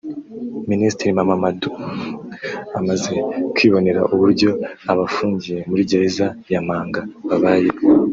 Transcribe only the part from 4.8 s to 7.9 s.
abafungiye muri Gereza ya Mpanga babayeho